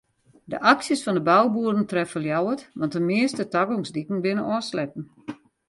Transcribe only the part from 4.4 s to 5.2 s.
ôfsletten.